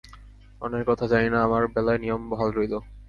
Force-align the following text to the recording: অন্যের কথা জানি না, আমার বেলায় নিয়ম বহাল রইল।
অন্যের 0.61 0.83
কথা 0.87 1.05
জানি 1.07 1.27
না, 1.29 1.39
আমার 1.43 1.63
বেলায় 1.67 1.99
নিয়ম 1.99 2.21
বহাল 2.31 2.49
রইল। 2.51 2.73